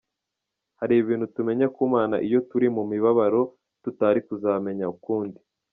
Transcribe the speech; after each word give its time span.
Hari 0.79 0.93
ibintu 1.01 1.25
tumenya 1.35 1.67
ku 1.75 1.83
Mana 1.93 2.15
iyo 2.27 2.39
turi 2.49 2.67
mu 2.75 2.83
mibabaro 2.91 3.41
tutari 3.83 4.19
kuzameya 4.27 4.85
ukundi. 4.95 5.39